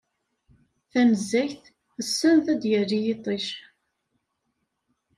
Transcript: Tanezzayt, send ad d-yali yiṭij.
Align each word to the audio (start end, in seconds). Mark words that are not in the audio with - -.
Tanezzayt, 0.91 1.63
send 2.17 2.45
ad 2.53 2.59
d-yali 2.61 2.99
yiṭij. 3.05 3.45